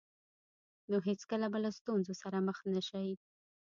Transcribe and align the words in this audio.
نو 0.89 0.97
هېڅکله 1.07 1.47
به 1.53 1.59
له 1.65 1.71
ستونزو 1.77 2.13
سره 2.21 2.37
مخ 2.47 2.57
نه 2.73 2.81
شئ. 2.87 3.09